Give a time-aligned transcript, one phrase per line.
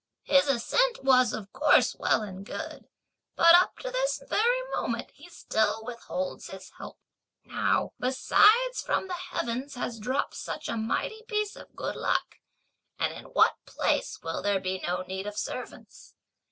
[0.23, 2.89] His assent was of course well and good,
[3.35, 6.97] but up to this very moment he still withholds his help.
[7.45, 12.39] Now besides from the heavens has dropped such a mighty piece of good luck;
[12.97, 16.15] and in what place will there be no need of servants?